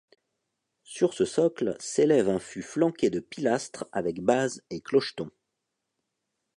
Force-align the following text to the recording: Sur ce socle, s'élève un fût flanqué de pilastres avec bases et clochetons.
Sur 0.81 1.13
ce 1.13 1.25
socle, 1.25 1.75
s'élève 1.79 2.27
un 2.27 2.39
fût 2.39 2.63
flanqué 2.63 3.11
de 3.11 3.19
pilastres 3.19 3.85
avec 3.91 4.19
bases 4.19 4.63
et 4.71 4.81
clochetons. 4.81 5.29